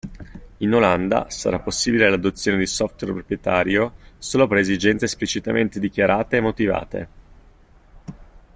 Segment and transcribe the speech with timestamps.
[0.57, 7.07] In Olanda sarà possibile l'adozione di software proprietario solo per esigenze esplicitamente dichiarate e motivate.